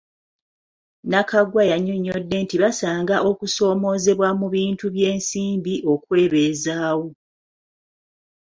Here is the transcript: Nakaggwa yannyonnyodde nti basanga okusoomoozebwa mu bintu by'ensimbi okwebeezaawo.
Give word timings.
Nakaggwa 1.09 1.63
yannyonnyodde 1.71 2.35
nti 2.43 2.55
basanga 2.63 3.15
okusoomoozebwa 3.29 4.27
mu 4.39 4.47
bintu 4.55 4.85
by'ensimbi 4.95 5.73
okwebeezaawo. 5.93 7.07